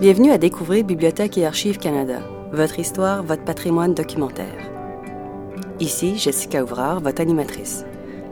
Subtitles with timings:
[0.00, 2.20] Bienvenue à découvrir Bibliothèque et Archives Canada,
[2.52, 4.70] votre histoire, votre patrimoine documentaire.
[5.80, 7.84] Ici, Jessica Ouvrard, votre animatrice.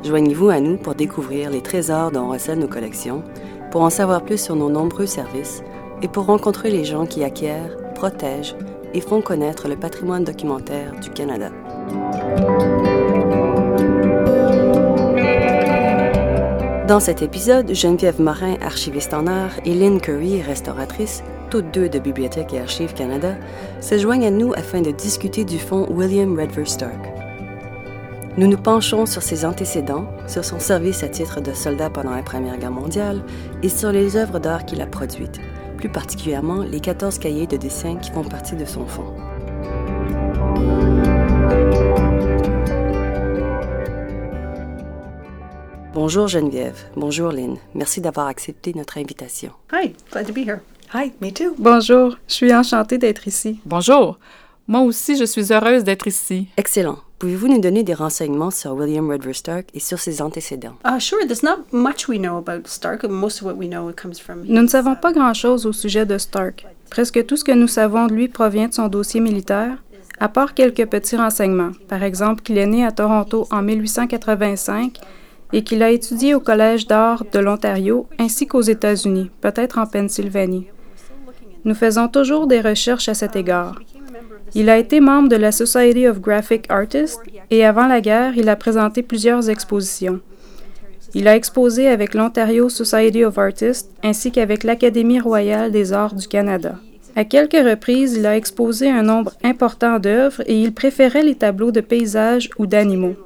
[0.05, 3.25] Joignez-vous à nous pour découvrir les trésors dont recèlent nos collections,
[3.73, 5.64] pour en savoir plus sur nos nombreux services
[6.02, 8.55] et pour rencontrer les gens qui acquièrent, protègent
[8.95, 11.51] et font connaître le patrimoine documentaire du Canada.
[16.87, 21.99] Dans cet épisode, Geneviève Morin, archiviste en art, et Lynn Curry, restauratrice, toutes deux de
[21.99, 23.36] Bibliothèque et Archives Canada,
[23.81, 27.17] se joignent à nous afin de discuter du fonds William Redver Stark.
[28.39, 32.23] Nous nous penchons sur ses antécédents, sur son service à titre de soldat pendant la
[32.23, 33.23] Première Guerre mondiale
[33.62, 35.41] et sur les œuvres d'art qu'il a produites,
[35.78, 39.15] plus particulièrement les 14 cahiers de dessin qui font partie de son fonds.
[45.95, 47.56] Bonjour Geneviève, bonjour Lynn.
[47.75, 49.53] Merci d'avoir accepté notre invitation.
[49.73, 50.61] Hi, glad to be here.
[50.95, 51.55] Hi, me too.
[51.59, 53.59] Bonjour, je suis enchantée d'être ici.
[53.65, 54.19] Bonjour.
[54.69, 56.47] Moi aussi, je suis heureuse d'être ici.
[56.56, 56.98] Excellent.
[57.19, 60.77] Pouvez-vous nous donner des renseignements sur William Redver Stark et sur ses antécédents?
[60.84, 63.05] Uh, sure, there's not much we know about Stark.
[63.05, 64.45] Most of what we know comes from.
[64.45, 66.64] Nous ne savons pas grand-chose au sujet de Stark.
[66.91, 69.83] Presque tout ce que nous savons de lui provient de son dossier militaire,
[70.20, 71.73] à part quelques petits renseignements.
[71.89, 75.01] Par exemple, qu'il est né à Toronto en 1885
[75.53, 80.69] et qu'il a étudié au Collège d'art de l'Ontario ainsi qu'aux États-Unis, peut-être en Pennsylvanie.
[81.67, 83.81] Nous faisons toujours des recherches à cet égard.
[84.55, 88.48] Il a été membre de la Society of Graphic Artists et avant la guerre, il
[88.48, 90.20] a présenté plusieurs expositions.
[91.12, 96.28] Il a exposé avec l'Ontario Society of Artists ainsi qu'avec l'Académie royale des arts du
[96.28, 96.77] Canada.
[97.17, 101.73] À quelques reprises, il a exposé un nombre important d'œuvres et il préférait les tableaux
[101.73, 103.17] de paysages ou d'animaux.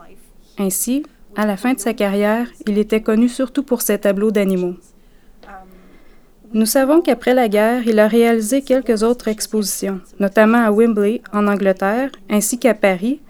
[0.59, 1.03] Ainsi,
[1.37, 4.77] à la fin de sa carrière, il était connu surtout pour ses tableaux d'animaux.
[6.53, 11.47] Nous savons qu'après la guerre, il a réalisé quelques autres expositions, notamment à Wembley, en
[11.47, 13.21] Angleterre, ainsi qu'à Paris,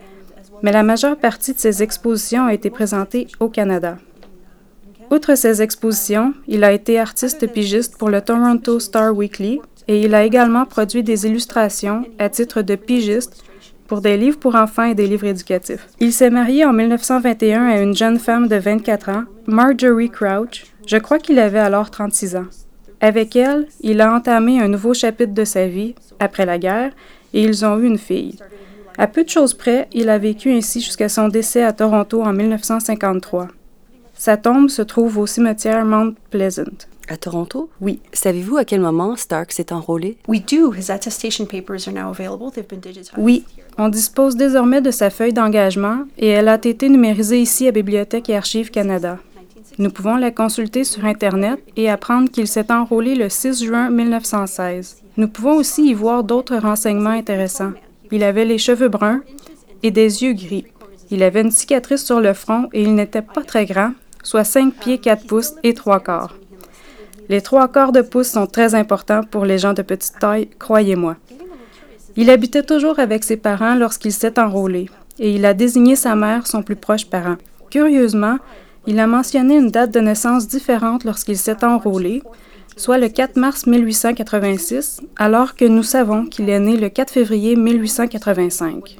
[0.62, 3.98] mais la majeure partie de ses expositions a été présentée au Canada.
[5.10, 10.14] Outre ces expositions, il a été artiste pigiste pour le Toronto Star Weekly et il
[10.14, 13.44] a également produit des illustrations à titre de pigiste
[13.86, 15.88] pour des livres pour enfants et des livres éducatifs.
[15.98, 20.64] Il s'est marié en 1921 à une jeune femme de 24 ans, Marjorie Crouch.
[20.86, 22.47] Je crois qu'il avait alors 36 ans.
[23.00, 26.92] Avec elle, il a entamé un nouveau chapitre de sa vie, après la guerre,
[27.32, 28.36] et ils ont eu une fille.
[28.98, 32.32] À peu de choses près, il a vécu ainsi jusqu'à son décès à Toronto en
[32.32, 33.48] 1953.
[34.14, 36.86] Sa tombe se trouve au cimetière Mount Pleasant.
[37.08, 37.70] À Toronto?
[37.80, 38.00] Oui.
[38.12, 40.18] Savez-vous à quel moment Stark s'est enrôlé?
[40.28, 40.72] We do.
[40.74, 42.52] His attestation papers are now available.
[42.52, 43.14] They've been digitized.
[43.16, 43.44] Oui,
[43.78, 48.28] on dispose désormais de sa feuille d'engagement et elle a été numérisée ici à Bibliothèque
[48.28, 49.18] et Archives Canada.
[49.78, 55.03] Nous pouvons la consulter sur Internet et apprendre qu'il s'est enrôlé le 6 juin 1916.
[55.16, 57.72] Nous pouvons aussi y voir d'autres renseignements intéressants.
[58.12, 59.22] Il avait les cheveux bruns
[59.82, 60.66] et des yeux gris.
[61.10, 64.75] Il avait une cicatrice sur le front et il n'était pas très grand, soit 5
[64.75, 66.37] pieds 4 pouces et 3 quarts.
[67.28, 71.16] Les 3 quarts de pouce sont très importants pour les gens de petite taille, croyez-moi.
[72.16, 74.88] Il habitait toujours avec ses parents lorsqu'il s'est enrôlé,
[75.19, 77.37] et il a désigné sa mère son plus proche parent.
[77.71, 78.38] Curieusement,
[78.90, 82.24] il a mentionné une date de naissance différente lorsqu'il s'est enrôlé,
[82.76, 87.54] soit le 4 mars 1886, alors que nous savons qu'il est né le 4 février
[87.54, 88.98] 1885.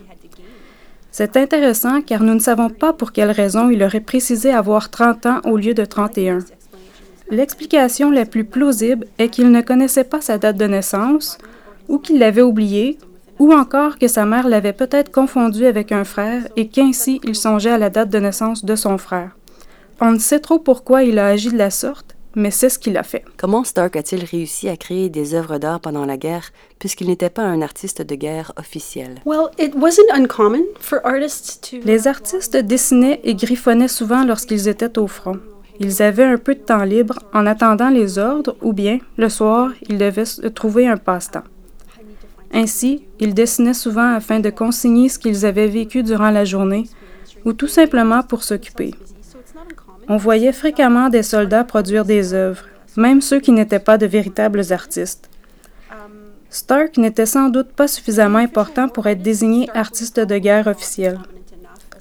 [1.11, 5.27] C'est intéressant car nous ne savons pas pour quelle raison il aurait précisé avoir 30
[5.27, 6.39] ans au lieu de 31.
[7.33, 11.37] L'explication la plus plausible est qu'il ne connaissait pas sa date de naissance,
[11.89, 12.97] ou qu'il l'avait oubliée,
[13.41, 17.71] ou encore que sa mère l'avait peut-être confondu avec un frère et qu'ainsi il songeait
[17.71, 19.33] à la date de naissance de son frère.
[20.03, 22.97] On ne sait trop pourquoi il a agi de la sorte, mais c'est ce qu'il
[22.97, 23.23] a fait.
[23.37, 27.43] Comment Stark a-t-il réussi à créer des œuvres d'art pendant la guerre puisqu'il n'était pas
[27.43, 29.21] un artiste de guerre officiel?
[29.27, 31.77] Well, it wasn't uncommon for artists to.
[31.85, 35.39] Les artistes dessinaient et griffonnaient souvent lorsqu'ils étaient au front.
[35.81, 39.71] Ils avaient un peu de temps libre en attendant les ordres ou bien, le soir,
[39.89, 41.45] ils devaient se trouver un passe-temps.
[42.53, 46.89] Ainsi, ils dessinaient souvent afin de consigner ce qu'ils avaient vécu durant la journée
[47.45, 48.93] ou tout simplement pour s'occuper.
[50.13, 52.65] On voyait fréquemment des soldats produire des œuvres,
[52.97, 55.31] même ceux qui n'étaient pas de véritables artistes.
[56.51, 61.21] Stark n'était sans doute pas suffisamment important pour être désigné artiste de guerre officiel.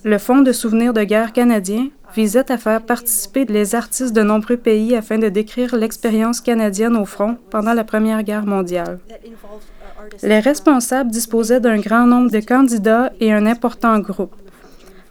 [0.04, 4.58] Le Fonds de souvenirs de guerre canadien visait à faire participer les artistes de nombreux
[4.58, 8.98] pays afin de décrire l'expérience canadienne au front pendant la Première Guerre mondiale.
[10.24, 14.34] Les responsables disposaient d'un grand nombre de candidats et un important groupe.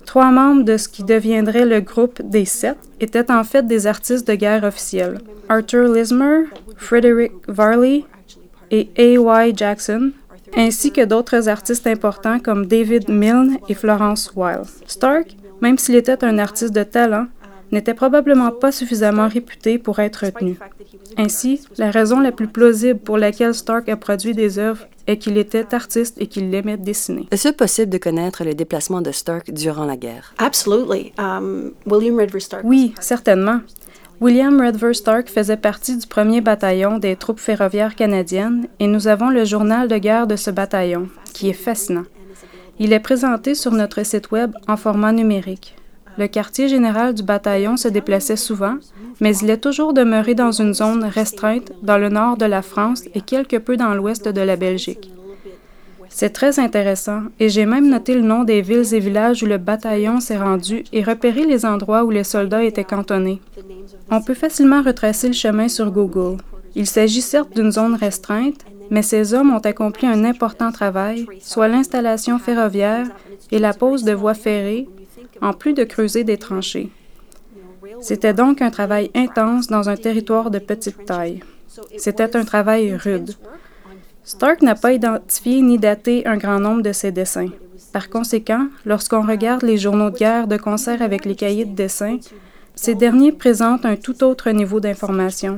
[0.08, 4.26] Trois membres de ce qui deviendrait le groupe des sept étaient en fait des artistes
[4.26, 5.18] de guerre officiels.
[5.50, 6.44] Arthur Lismer,
[6.78, 8.04] Frederick Varley,
[8.70, 9.54] et A.Y.
[9.54, 10.12] Jackson,
[10.56, 14.62] ainsi que d'autres artistes importants comme David Milne et Florence Weil.
[14.86, 17.26] Stark, même s'il était un artiste de talent,
[17.70, 20.58] n'était probablement pas suffisamment réputé pour être retenu.
[21.18, 25.36] Ainsi, la raison la plus plausible pour laquelle Stark a produit des œuvres est qu'il
[25.38, 27.26] était artiste et qu'il aimait dessiner.
[27.32, 30.34] Est-ce possible de connaître les déplacements de Stark durant la guerre?
[30.38, 31.12] Absolutely.
[31.18, 32.62] Um, William Redver Stark.
[32.64, 33.60] Oui, certainement.
[34.20, 39.30] William Redver Stark faisait partie du premier bataillon des troupes ferroviaires canadiennes et nous avons
[39.30, 42.04] le journal de guerre de ce bataillon, qui est fascinant.
[42.80, 45.77] Il est présenté sur notre site Web en format numérique.
[46.18, 48.74] Le quartier général du bataillon se déplaçait souvent,
[49.20, 53.04] mais il est toujours demeuré dans une zone restreinte dans le nord de la France
[53.14, 55.12] et quelque peu dans l'ouest de la Belgique.
[56.08, 59.58] C'est très intéressant et j'ai même noté le nom des villes et villages où le
[59.58, 63.40] bataillon s'est rendu et repéré les endroits où les soldats étaient cantonnés.
[64.10, 66.38] On peut facilement retracer le chemin sur Google.
[66.74, 71.68] Il s'agit certes d'une zone restreinte, mais ces hommes ont accompli un important travail, soit
[71.68, 73.06] l'installation ferroviaire
[73.52, 74.88] et la pose de voies ferrées,
[75.40, 76.90] en plus de creuser des tranchées.
[78.00, 81.42] C'était donc un travail intense dans un territoire de petite taille.
[81.96, 83.34] C'était un travail rude.
[84.24, 87.48] Stark n'a pas identifié ni daté un grand nombre de ses dessins.
[87.92, 92.18] Par conséquent, lorsqu'on regarde les journaux de guerre de concert avec les cahiers de dessin,
[92.74, 95.56] ces derniers présentent un tout autre niveau d'information.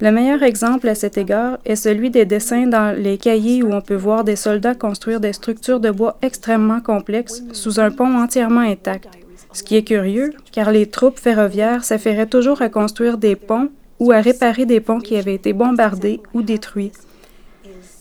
[0.00, 3.80] Le meilleur exemple à cet égard est celui des dessins dans les cahiers où on
[3.80, 8.60] peut voir des soldats construire des structures de bois extrêmement complexes sous un pont entièrement
[8.60, 9.08] intact.
[9.52, 13.70] Ce qui est curieux, car les troupes ferroviaires s'affairaient toujours à construire des ponts
[14.00, 16.90] ou à réparer des ponts qui avaient été bombardés ou détruits.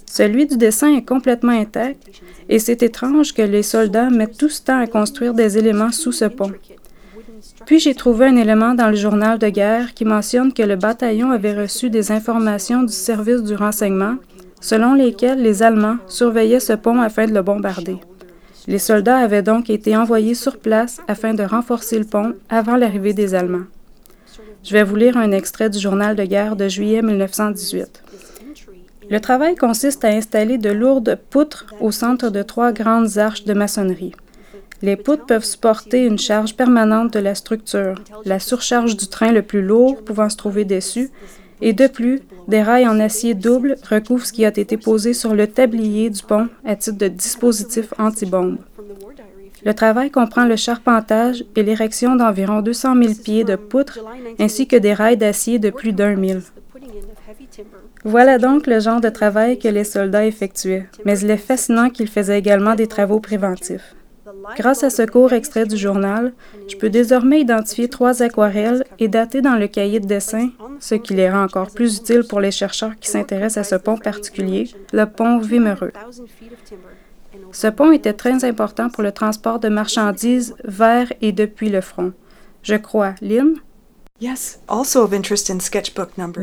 [0.07, 4.63] Celui du dessin est complètement intact et c'est étrange que les soldats mettent tout ce
[4.63, 6.51] temps à construire des éléments sous ce pont.
[7.65, 11.31] Puis j'ai trouvé un élément dans le journal de guerre qui mentionne que le bataillon
[11.31, 14.15] avait reçu des informations du service du renseignement
[14.63, 17.97] selon lesquelles les Allemands surveillaient ce pont afin de le bombarder.
[18.65, 23.13] Les soldats avaient donc été envoyés sur place afin de renforcer le pont avant l'arrivée
[23.13, 23.65] des Allemands.
[24.63, 28.03] Je vais vous lire un extrait du journal de guerre de juillet 1918.
[29.09, 33.53] Le travail consiste à installer de lourdes poutres au centre de trois grandes arches de
[33.53, 34.13] maçonnerie.
[34.83, 37.95] Les poutres peuvent supporter une charge permanente de la structure,
[38.25, 41.09] la surcharge du train le plus lourd pouvant se trouver dessus,
[41.61, 45.35] et de plus, des rails en acier double recouvrent ce qui a été posé sur
[45.35, 48.57] le tablier du pont à titre de dispositif anti-bombe.
[49.63, 53.99] Le travail comprend le charpentage et l'érection d'environ 200 000 pieds de poutres
[54.37, 56.41] ainsi que des rails d'acier de plus d'un mille.
[58.03, 62.09] Voilà donc le genre de travail que les soldats effectuaient, mais il est fascinant qu'ils
[62.09, 63.95] faisaient également des travaux préventifs.
[64.57, 66.33] Grâce à ce court extrait du journal,
[66.67, 70.49] je peux désormais identifier trois aquarelles et dater dans le cahier de dessin,
[70.79, 73.97] ce qui les rend encore plus utiles pour les chercheurs qui s'intéressent à ce pont
[73.97, 75.91] particulier, le pont Vimereux.
[77.51, 82.13] Ce pont était très important pour le transport de marchandises vers et depuis le front.
[82.61, 83.55] Je crois, Lynn?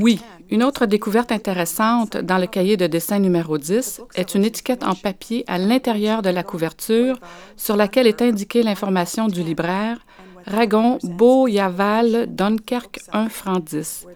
[0.03, 0.21] Oui,
[0.51, 4.95] une autre découverte intéressante dans le cahier de dessin numéro 10 est une étiquette en
[4.95, 7.21] papier à l'intérieur de la couverture
[7.57, 9.99] sur laquelle est indiquée l'information du libraire
[10.47, 14.07] Ragon, Beau, Yaval, Dunkerque, 1 franc 10.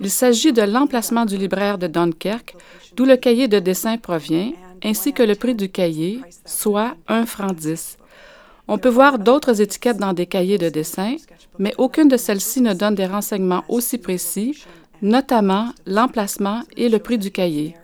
[0.00, 2.56] Il s'agit de l'emplacement du libraire de Dunkerque,
[2.96, 4.52] d'où le cahier de dessin provient,
[4.84, 7.96] ainsi que le prix du cahier, soit 1 franc 10.
[8.66, 11.16] On peut voir d'autres étiquettes dans des cahiers de dessin,
[11.58, 14.62] mais aucune de celles-ci ne donne des renseignements aussi précis,
[15.02, 17.74] notamment l'emplacement et le prix du cahier.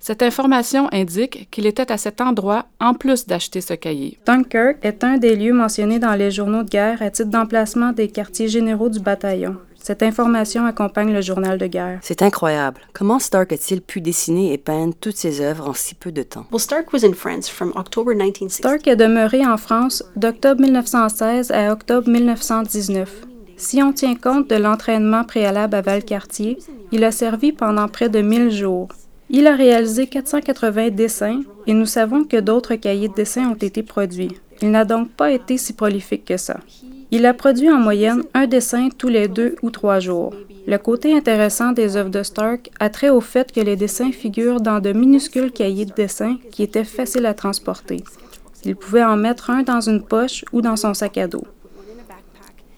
[0.00, 4.18] Cette information indique qu'il était à cet endroit en plus d'acheter ce cahier.
[4.24, 8.08] Dunkirk est un des lieux mentionnés dans les journaux de guerre à titre d'emplacement des
[8.08, 9.56] quartiers généraux du bataillon.
[9.82, 11.98] Cette information accompagne le journal de guerre.
[12.02, 12.80] C'est incroyable.
[12.92, 16.46] Comment Stark a-t-il pu dessiner et peindre toutes ses œuvres en si peu de temps?
[16.56, 18.14] Stark was in France from October
[18.48, 23.29] Stark est demeuré en France d'octobre 1916 à octobre 1919.
[23.60, 26.58] Si on tient compte de l'entraînement préalable à Valcartier,
[26.92, 28.88] il a servi pendant près de 1000 jours.
[29.28, 33.82] Il a réalisé 480 dessins et nous savons que d'autres cahiers de dessins ont été
[33.82, 34.34] produits.
[34.62, 36.56] Il n'a donc pas été si prolifique que ça.
[37.10, 40.32] Il a produit en moyenne un dessin tous les deux ou trois jours.
[40.66, 44.62] Le côté intéressant des œuvres de Stark a trait au fait que les dessins figurent
[44.62, 48.02] dans de minuscules cahiers de dessin qui étaient faciles à transporter.
[48.64, 51.44] Il pouvait en mettre un dans une poche ou dans son sac à dos.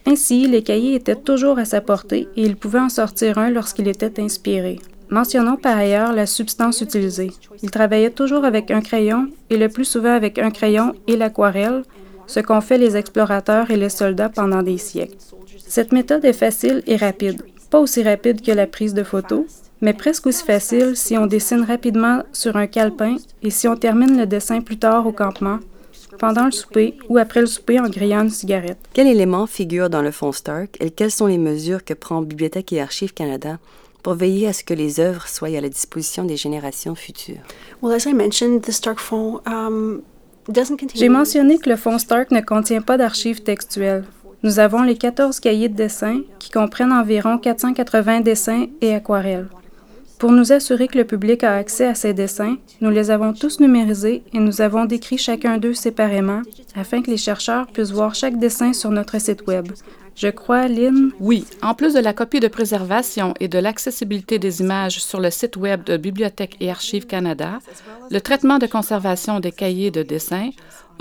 [0.06, 3.88] Ainsi, les cahiers étaient toujours à sa portée et il pouvait en sortir un lorsqu'il
[3.88, 4.80] était inspiré.
[5.10, 7.30] Mentionnons par ailleurs la substance utilisée.
[7.62, 11.82] Il travaillait toujours avec un crayon et le plus souvent avec un crayon et l'aquarelle,
[12.26, 15.18] ce qu'ont fait les explorateurs et les soldats pendant des siècles.
[15.58, 19.44] Cette méthode est facile et rapide, pas aussi rapide que la prise de photos,
[19.82, 24.16] mais presque aussi facile si on dessine rapidement sur un calepin et si on termine
[24.16, 25.58] le dessin plus tard au campement,
[26.18, 28.78] pendant le souper ou après le souper en grillant une cigarette.
[28.92, 32.72] Quel élément figure dans le fonds Stark et quelles sont les mesures que prend Bibliothèque
[32.72, 33.58] et Archives Canada
[34.02, 37.42] pour veiller à ce que les œuvres soient à la disposition des générations futures?
[37.82, 40.02] Well, as I mentioned, the Stark Fund um,
[40.48, 40.98] doesn't contain.
[40.98, 44.04] J'ai mentionné que le fonds Stark ne contient pas d'archives textuelles.
[44.42, 49.46] Nous avons les 14 cahiers de dessin qui comprennent environ 480 dessins et aquarelles.
[50.22, 53.58] Pour nous assurer que le public a accès à ces dessins, nous les avons tous
[53.58, 56.42] numérisés et nous avons décrit chacun d'eux séparément
[56.76, 59.72] afin que les chercheurs puissent voir chaque dessin sur notre site Web.
[60.14, 64.60] Je crois, Lynn, Oui, en plus de la copie de préservation et de l'accessibilité des
[64.60, 67.58] images sur le site Web de Bibliothèque et Archives Canada,
[68.08, 70.50] le traitement de conservation des cahiers de dessin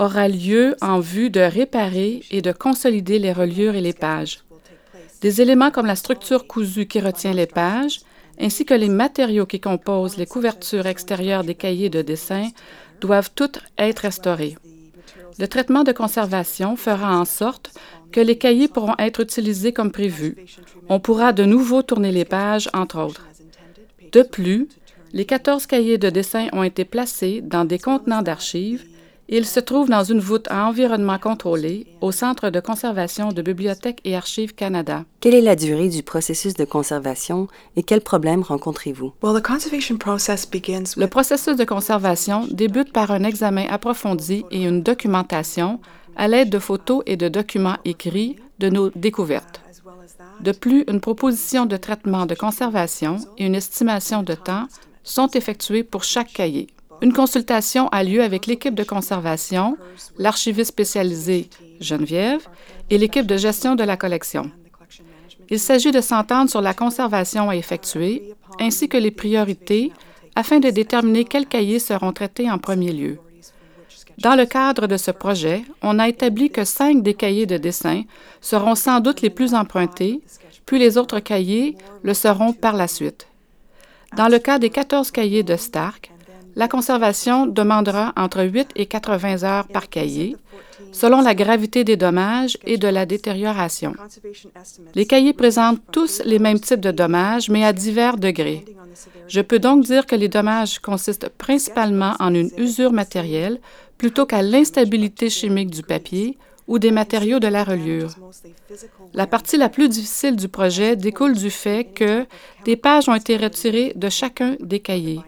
[0.00, 4.40] aura lieu en vue de réparer et de consolider les reliures et les pages.
[5.20, 8.00] Des éléments comme la structure cousue qui retient les pages,
[8.40, 12.48] ainsi que les matériaux qui composent les couvertures extérieures des cahiers de dessin
[13.00, 14.56] doivent toutes être restaurés.
[15.38, 17.72] Le traitement de conservation fera en sorte
[18.12, 20.36] que les cahiers pourront être utilisés comme prévu.
[20.88, 23.26] On pourra de nouveau tourner les pages, entre autres.
[24.12, 24.68] De plus,
[25.12, 28.84] les 14 cahiers de dessin ont été placés dans des contenants d'archives
[29.38, 34.00] ils se trouvent dans une voûte à environnement contrôlé au Centre de conservation de Bibliothèque
[34.04, 35.04] et Archives Canada.
[35.20, 39.14] Quelle est la durée du processus de conservation et quels problèmes rencontrez-vous?
[39.22, 44.64] Well, the conservation process begins Le processus de conservation débute par un examen approfondi et
[44.64, 45.80] une documentation
[46.14, 49.62] à l'aide de photos et de documents écrits de nos découvertes.
[50.40, 54.66] De plus, une proposition de traitement de conservation et une estimation de temps
[55.04, 56.66] sont effectuées pour chaque cahier.
[57.02, 59.76] Une consultation a lieu avec l'équipe de conservation,
[60.18, 62.46] l'archiviste spécialisé Geneviève
[62.90, 64.52] et l'équipe de gestion de la collection.
[65.50, 69.92] Il s'agit de s'entendre sur la conservation à effectuer ainsi que les priorités
[70.36, 73.18] afin de déterminer quels cahiers seront traités en premier lieu.
[74.18, 78.04] Dans le cadre de ce projet, on a établi que cinq des cahiers de dessin
[78.40, 80.20] seront sans doute les plus empruntés,
[80.66, 83.26] puis les autres cahiers le seront par la suite.
[84.16, 86.12] Dans le cas des 14 cahiers de Stark,
[86.54, 90.36] la conservation demandera entre 8 et 80 heures par cahier,
[90.92, 93.94] selon la gravité des dommages et de la détérioration.
[94.94, 98.64] Les cahiers présentent tous les mêmes types de dommages, mais à divers degrés.
[99.28, 103.60] Je peux donc dire que les dommages consistent principalement en une usure matérielle
[103.96, 106.36] plutôt qu'à l'instabilité chimique du papier
[106.68, 108.10] ou des matériaux de la reliure.
[109.14, 112.26] La partie la plus difficile du projet découle du fait que
[112.64, 115.20] des pages ont été retirées de chacun des cahiers.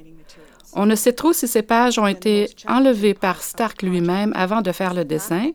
[0.74, 4.72] On ne sait trop si ces pages ont été enlevées par Stark lui-même avant de
[4.72, 5.50] faire le dessin,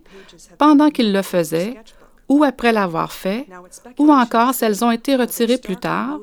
[0.57, 1.75] pendant qu'il le faisait,
[2.29, 3.47] ou après l'avoir fait,
[3.97, 6.19] ou encore si elles ont été retirées plus tard,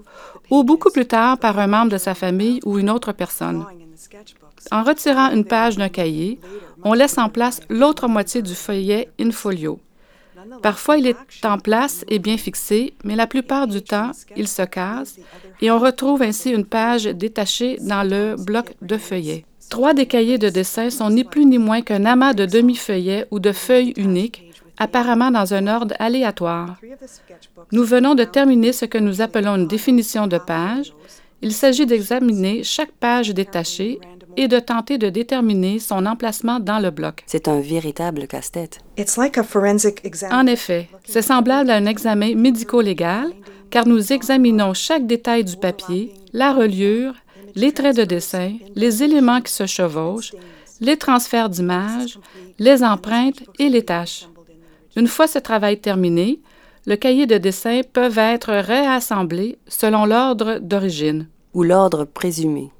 [0.50, 3.66] ou beaucoup plus tard par un membre de sa famille ou une autre personne.
[4.70, 6.40] En retirant une page d'un cahier,
[6.84, 9.78] on laisse en place l'autre moitié du feuillet in folio.
[10.62, 14.62] Parfois, il est en place et bien fixé, mais la plupart du temps, il se
[14.62, 15.16] casse
[15.60, 19.44] et on retrouve ainsi une page détachée dans le bloc de feuillet.
[19.68, 23.38] Trois des cahiers de dessin sont ni plus ni moins qu'un amas de demi-feuillets ou
[23.40, 26.76] de feuilles uniques, apparemment dans un ordre aléatoire.
[27.72, 30.92] Nous venons de terminer ce que nous appelons une définition de page.
[31.42, 33.98] Il s'agit d'examiner chaque page détachée
[34.36, 37.22] et de tenter de déterminer son emplacement dans le bloc.
[37.26, 38.80] C'est un véritable casse-tête.
[38.98, 40.32] It's like a forensic exam.
[40.32, 43.32] En effet, c'est semblable à un examen médico-légal,
[43.70, 47.14] car nous examinons chaque détail du papier, la reliure,
[47.54, 50.34] les traits de dessin, les éléments qui se chevauchent,
[50.80, 52.18] les transferts d'images,
[52.58, 54.28] les empreintes et les tâches.
[54.96, 56.40] Une fois ce travail terminé,
[56.86, 61.26] le cahier de dessin peut être réassemblé selon l'ordre d'origine.
[61.54, 62.70] Ou l'ordre présumé.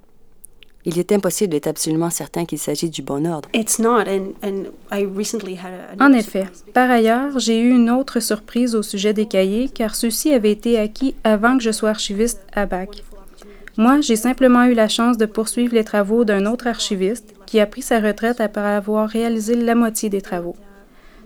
[0.89, 3.49] Il est impossible d'être absolument certain qu'il s'agit du bon ordre.
[3.53, 6.05] It's not, and, and I recently had a.
[6.05, 6.47] En effet.
[6.73, 10.79] Par ailleurs, j'ai eu une autre surprise au sujet des cahiers, car ceux-ci avaient été
[10.79, 13.03] acquis avant que je sois archiviste à BAC.
[13.77, 17.67] Moi, j'ai simplement eu la chance de poursuivre les travaux d'un autre archiviste qui a
[17.67, 20.57] pris sa retraite après avoir réalisé la moitié des travaux.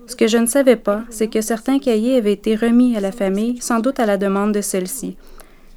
[0.06, 3.12] Ce que je ne savais pas, c'est que certains cahiers avaient été remis à la
[3.12, 5.16] famille, sans doute à la demande de celle-ci.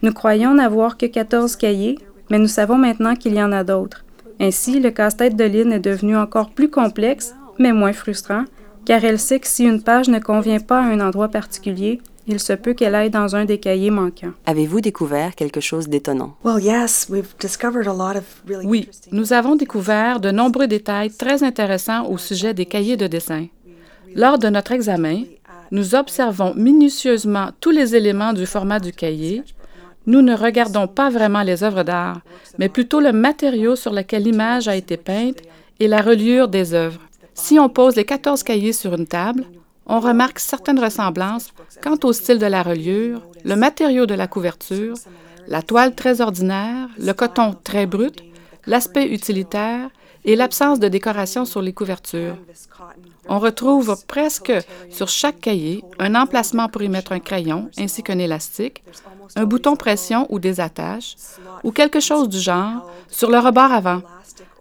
[0.01, 1.99] Nous croyions n'avoir que 14 cahiers,
[2.29, 4.03] mais nous savons maintenant qu'il y en a d'autres.
[4.39, 8.45] Ainsi, le casse-tête de Lynn est devenu encore plus complexe, mais moins frustrant,
[8.85, 12.39] car elle sait que si une page ne convient pas à un endroit particulier, il
[12.39, 14.31] se peut qu'elle aille dans un des cahiers manquants.
[14.45, 16.35] Avez-vous découvert quelque chose d'étonnant?
[16.43, 21.11] Well, yes, we've discovered a lot of really Oui, nous avons découvert de nombreux détails
[21.11, 23.47] très intéressants au sujet des cahiers de dessin.
[24.15, 25.23] Lors de notre examen,
[25.71, 29.43] nous observons minutieusement tous les éléments du format du cahier,
[30.05, 32.21] Nous ne regardons pas vraiment les œuvres d'art,
[32.57, 35.39] mais plutôt le matériau sur lequel l'image a été peinte
[35.79, 36.99] et la reliure des œuvres.
[37.33, 39.45] Si on pose les 14 cahiers sur une table,
[39.85, 44.95] on remarque certaines ressemblances quant au style de la reliure, le matériau de la couverture,
[45.47, 48.23] la toile très ordinaire, le coton très brut,
[48.65, 49.89] l'aspect utilitaire
[50.25, 52.37] et l'absence de décoration sur les couvertures.
[53.27, 54.53] On retrouve presque
[54.89, 58.83] sur chaque cahier un emplacement pour y mettre un crayon ainsi qu'un élastique,
[59.35, 61.15] un bouton pression ou des attaches,
[61.63, 64.01] ou quelque chose du genre sur le rebord avant,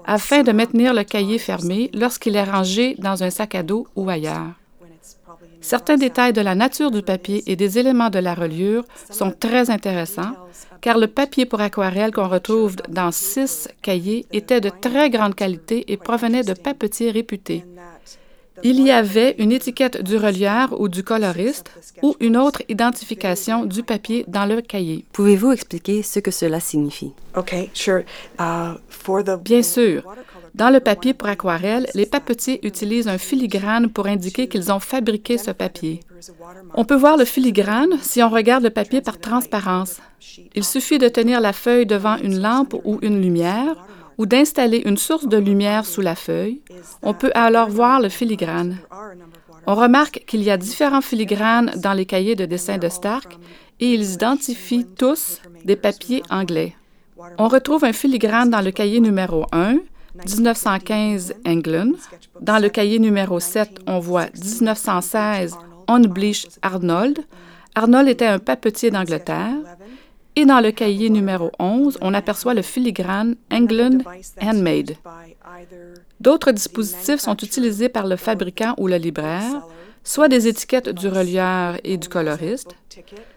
[0.07, 4.09] afin de maintenir le cahier fermé lorsqu'il est rangé dans un sac à dos ou
[4.09, 4.62] ailleurs.
[5.61, 9.71] Certains détails de la nature du papier et des éléments de la reliure sont très
[9.71, 10.35] intéressants,
[10.81, 15.93] car le papier pour aquarelle qu'on retrouve dans six cahiers était de très grande qualité
[15.93, 17.65] et provenait de papetiers réputés.
[18.63, 21.71] Il y avait une étiquette du relieur ou du coloriste
[22.03, 25.05] ou une autre identification du papier dans le cahier.
[25.13, 27.13] Pouvez-vous expliquer ce que cela signifie?
[27.35, 28.03] Okay, sure.
[28.39, 30.03] Uh, for the Bien sûr,
[30.55, 35.39] dans le papier pour aquarelle, les papetiers utilisent un filigrane pour indiquer qu'ils ont fabriqué
[35.39, 36.01] ce papier.
[36.75, 40.01] On peut voir le filigrane si on regarde le papier par transparence.
[40.55, 43.75] Il suffit de tenir la feuille devant une lampe ou une lumière
[44.19, 46.61] ou d'installer une source de lumière sous la feuille.
[47.03, 48.77] On peut alors voir le filigrane.
[49.67, 53.39] On remarque qu'il y a différents filigranes dans les cahiers de dessin de Stark
[53.81, 56.75] et ils identifient tous des papiers anglais.
[57.39, 59.79] On retrouve un filigrane dans le cahier numéro 1,
[60.15, 61.93] 1915 England.
[62.41, 65.57] Dans le cahier numéro 7, on voit 1916
[65.89, 67.19] Unbleached Arnold.
[67.75, 69.57] Arnold était un papetier d'Angleterre.
[70.35, 73.99] Et dans le cahier numéro 11, on aperçoit le filigrane England
[74.41, 74.97] Handmade.
[76.21, 79.67] D'autres dispositifs sont utilisés par le fabricant ou le libraire,
[80.05, 82.75] soit des étiquettes du relieur et du coloriste.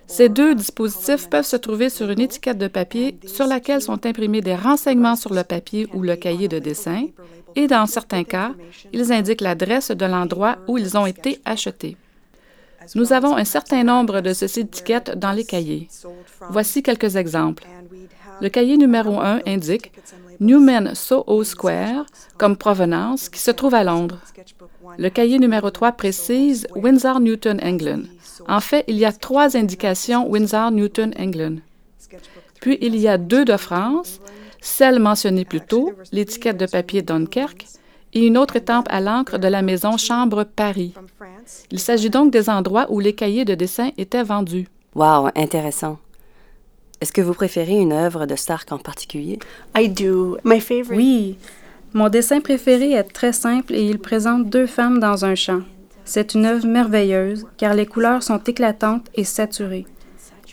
[0.08, 4.42] Ces deux dispositifs peuvent se trouver sur une étiquette de papier sur laquelle sont imprimés
[4.42, 7.08] des renseignements sur le papier ou le cahier de dessin,
[7.56, 8.52] et dans certains cas,
[8.92, 11.98] ils indiquent l'adresse de l'endroit où ils ont été achetés.
[12.94, 15.88] Nous avons un certain nombre de ces étiquettes dans les cahiers.
[16.50, 17.66] Voici quelques exemples.
[18.42, 19.92] Le cahier numéro 1 indique
[20.40, 22.06] Newman Soho Square
[22.38, 24.20] comme provenance qui se trouve à Londres.
[24.98, 28.04] Le cahier numéro 3 précise Windsor Newton England.
[28.48, 31.58] En fait, il y a trois indications Windsor Newton England.
[32.62, 34.20] Puis il y a deux de France,
[34.62, 37.66] celle mentionnée plus tôt, l'étiquette de papier Dunkerque,
[38.14, 40.94] et une autre étampe à l'encre de la maison Chambre Paris.
[41.70, 44.68] Il s'agit donc des endroits où les cahiers de dessin étaient vendus.
[44.96, 46.00] Wow, intéressant.
[47.06, 49.38] Est-ce que vous préférez une œuvre de Stark en particulier?
[49.78, 50.40] I do.
[50.44, 50.98] My favorite.
[50.98, 51.38] Oui,
[51.94, 55.62] mon dessin préféré est très simple et il présente deux femmes dans un champ.
[56.04, 59.86] C'est une œuvre merveilleuse car les couleurs sont éclatantes et saturées.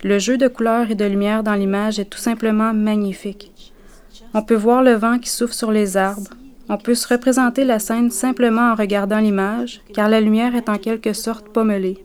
[0.05, 3.73] Le jeu de couleurs et de lumière dans l'image est tout simplement magnifique.
[4.35, 6.35] On peut voir le vent qui souffle sur les arbres.
[6.69, 10.77] On peut se représenter la scène simplement en regardant l'image, car la lumière est en
[10.77, 12.05] quelque sorte pommelée.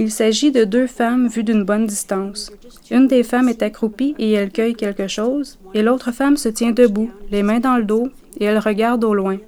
[0.00, 2.52] Il s'agit de deux femmes vues d'une bonne distance.
[2.88, 6.70] Une des femmes est accroupie et elle cueille quelque chose, et l'autre femme se tient
[6.70, 8.08] debout, les mains dans le dos,
[8.38, 9.38] et elle regarde au loin.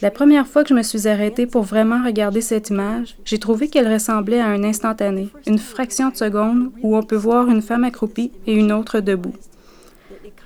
[0.00, 3.68] La première fois que je me suis arrêtée pour vraiment regarder cette image, j'ai trouvé
[3.68, 7.84] qu'elle ressemblait à un instantané, une fraction de seconde où on peut voir une femme
[7.84, 9.34] accroupie et une autre debout.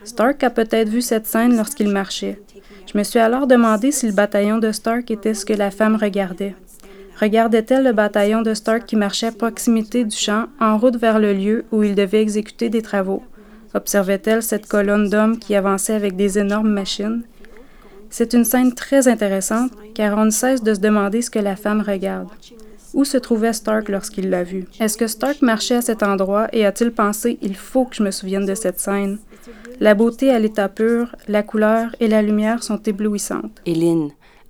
[0.02, 2.40] Stark a peut-être vu cette scène lorsqu'il marchait.
[2.92, 5.94] Je me suis alors demandé si le bataillon de Stark était ce que la femme
[5.94, 6.56] regardait.
[7.20, 11.32] Regardait-elle le bataillon de Stark qui marchait à proximité du champ, en route vers le
[11.32, 13.24] lieu où il devait exécuter des travaux?
[13.74, 17.22] Observait-elle cette colonne d'hommes qui avançait avec des énormes machines?
[18.08, 21.56] C'est une scène très intéressante, car on ne cesse de se demander ce que la
[21.56, 22.28] femme regarde.
[22.94, 24.66] Où se trouvait Stark lorsqu'il l'a vue?
[24.80, 28.10] Est-ce que Stark marchait à cet endroit et a-t-il pensé Il faut que je me
[28.12, 29.18] souvienne de cette scène?
[29.80, 33.60] La beauté à l'état pur, la couleur et la lumière sont éblouissantes.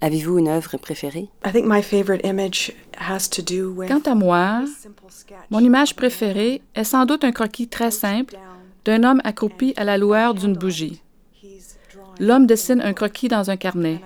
[0.01, 1.29] Avez-vous une œuvre préférée?
[3.89, 4.65] Quant à moi,
[5.51, 8.37] mon image préférée est sans doute un croquis très simple
[8.85, 11.03] d'un homme accroupi à la lueur d'une bougie.
[12.21, 14.01] L'homme dessine un croquis dans un carnet.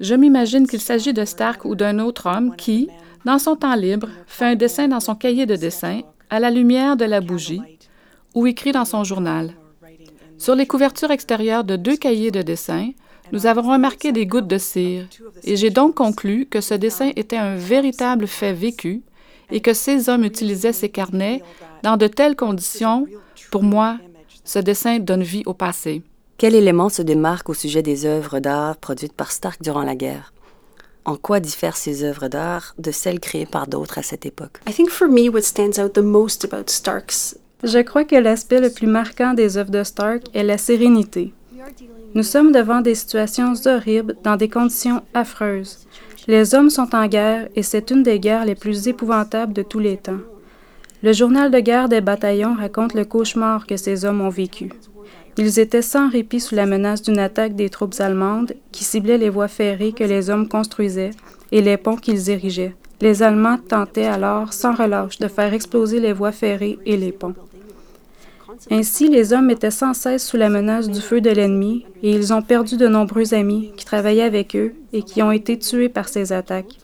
[0.00, 2.88] Je m'imagine qu'il s'agit de Stark ou d'un autre homme qui,
[3.24, 6.96] dans son temps libre, fait un dessin dans son cahier de dessin à la lumière
[6.96, 7.62] de la bougie
[8.34, 9.52] ou écrit dans son journal.
[10.38, 12.90] Sur les couvertures extérieures de deux cahiers de dessin,
[13.32, 15.06] nous avons remarqué des gouttes de cire,
[15.42, 19.02] et j'ai donc conclu que ce dessin était un véritable fait vécu
[19.50, 21.42] et que ces hommes utilisaient ces carnets
[21.82, 23.06] dans de telles conditions.
[23.50, 23.98] Pour moi,
[24.44, 26.02] ce dessin donne vie au passé.
[26.36, 30.32] Quel élément se démarque au sujet des œuvres d'art produites par Stark durant la guerre?
[31.04, 34.60] En quoi diffèrent ces œuvres d'art de celles créées par d'autres à cette époque?
[34.68, 38.60] I think for me, what stands out the most about Stark's Je crois que l'aspect
[38.60, 41.32] le plus marquant des œuvres de Stark est la sérénité.
[42.14, 45.86] Nous sommes devant des situations horribles dans des conditions affreuses.
[46.26, 49.78] Les hommes sont en guerre et c'est une des guerres les plus épouvantables de tous
[49.78, 50.20] les temps.
[51.02, 54.70] Le journal de guerre des bataillons raconte le cauchemar que ces hommes ont vécu.
[55.38, 59.30] Ils étaient sans répit sous la menace d'une attaque des troupes allemandes qui ciblaient les
[59.30, 61.10] voies ferrées que les hommes construisaient
[61.50, 62.74] et les ponts qu'ils érigeaient.
[63.00, 67.34] Les Allemands tentaient alors sans relâche de faire exploser les voies ferrées et les ponts.
[68.70, 72.32] Ainsi, les hommes étaient sans cesse sous la menace du feu de l'ennemi et ils
[72.32, 76.08] ont perdu de nombreux amis qui travaillaient avec eux et qui ont été tués par
[76.08, 76.78] ces attaques.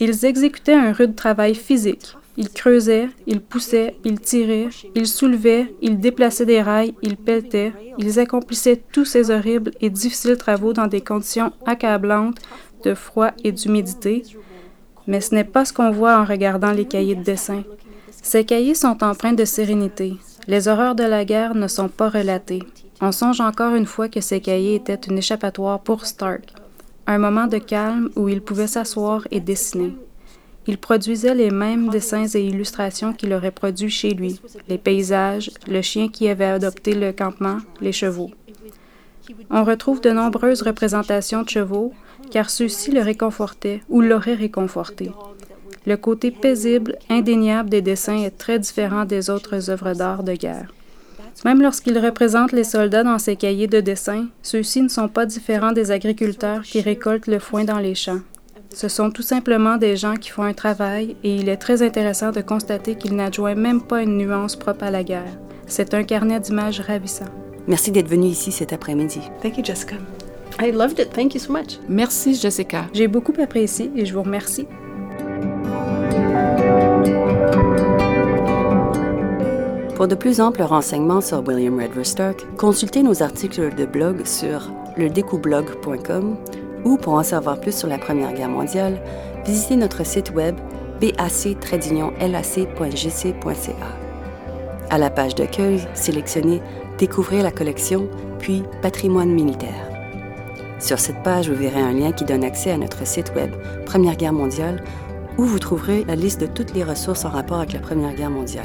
[0.00, 2.14] Ils exécutaient un rude travail physique.
[2.36, 8.18] Ils creusaient, ils poussaient, ils tiraient, ils soulevaient, ils déplaçaient des rails, ils pelletaient, ils
[8.18, 12.38] accomplissaient tous ces horribles et difficiles travaux dans des conditions accablantes
[12.84, 14.22] de froid et d'humidité.
[15.06, 17.62] Mais ce n'est pas ce qu'on voit en regardant les cahiers de dessin.
[18.22, 20.14] Ces cahiers sont empreints de sérénité,
[20.46, 22.62] les horreurs de la guerre ne sont pas relatées.
[23.00, 26.52] On songe encore une fois que ces cahiers étaient une échappatoire pour Stark,
[27.06, 29.94] un moment de calme où il pouvait s'asseoir et dessiner.
[30.66, 35.82] Il produisait les mêmes dessins et illustrations qu'il aurait produits chez lui, les paysages, le
[35.82, 38.30] chien qui avait adopté le campement, les chevaux.
[39.50, 41.92] On retrouve de nombreuses représentations de chevaux,
[42.30, 45.10] car ceux-ci le réconfortaient ou l'auraient réconforté.
[45.86, 50.72] Le côté paisible, indéniable des dessins est très différent des autres œuvres d'art de guerre.
[51.44, 55.72] Même lorsqu'il représente les soldats dans ses cahiers de dessin, ceux-ci ne sont pas différents
[55.72, 58.20] des agriculteurs qui récoltent le foin dans les champs.
[58.74, 62.30] Ce sont tout simplement des gens qui font un travail et il est très intéressant
[62.30, 65.38] de constater qu'il n'adjoint même pas une nuance propre à la guerre.
[65.66, 67.24] C'est un carnet d'images ravissant.
[67.66, 69.20] Merci d'être venu ici cet après-midi.
[69.42, 69.96] Thank you, Jessica.
[70.60, 71.10] I loved it.
[71.12, 71.78] Thank you so much.
[71.88, 72.86] Merci, Jessica.
[72.92, 74.66] J'ai beaucoup apprécié et je vous remercie.
[80.00, 84.72] Pour de plus amples renseignements sur William Redver Stark, consultez nos articles de blog sur
[84.96, 86.38] ledécoublog.com
[86.86, 88.98] ou pour en savoir plus sur la Première Guerre mondiale,
[89.44, 90.56] visitez notre site web
[91.02, 91.36] bac-lac.gc.ca.
[94.88, 96.62] À la page d'accueil, sélectionnez
[96.96, 98.08] Découvrir la collection,
[98.38, 99.86] puis Patrimoine militaire.
[100.78, 103.50] Sur cette page, vous verrez un lien qui donne accès à notre site web
[103.84, 104.82] Première Guerre mondiale
[105.36, 108.30] où vous trouverez la liste de toutes les ressources en rapport avec la Première Guerre
[108.30, 108.64] mondiale.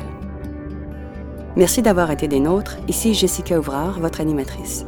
[1.55, 2.77] Merci d'avoir été des nôtres.
[2.89, 4.85] Ici Jessica Ouvrard, votre animatrice.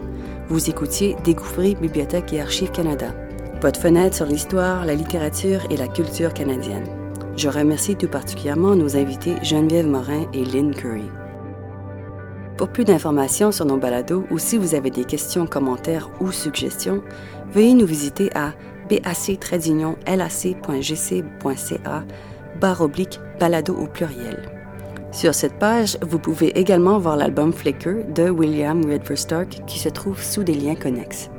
[0.49, 3.13] Vous écoutiez Découvrir Bibliothèque et Archives Canada,
[3.62, 6.86] votre fenêtre sur l'histoire, la littérature et la culture canadienne.
[7.38, 11.10] Je remercie tout particulièrement nos invités Geneviève Morin et Lynn Curry.
[12.58, 17.01] Pour plus d'informations sur nos balados ou si vous avez des questions, commentaires ou suggestions,
[17.53, 18.53] veuillez nous visiter à
[18.89, 19.63] bac-lac.gc.ca
[22.60, 24.57] barre oblique balado au pluriel.
[25.17, 29.89] Sur cette page, vous pouvez également voir l'album Flicker de William Redver Stark qui se
[29.89, 31.32] trouve sous des liens connexes.